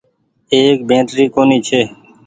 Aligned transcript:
ايڪ 0.53 0.77
بيٽري 0.89 1.25
ڪونيٚ 1.35 1.65
ڇي۔ 1.67 1.81